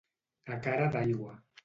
A 0.55 0.57
cara 0.67 0.87
d'aigua. 0.97 1.37